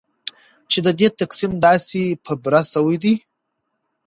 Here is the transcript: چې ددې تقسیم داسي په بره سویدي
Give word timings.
چې 0.69 0.77
ددې 0.85 1.07
تقسیم 1.19 1.51
داسي 1.65 2.05
په 2.25 2.33
بره 2.43 2.61
سویدي 2.73 3.15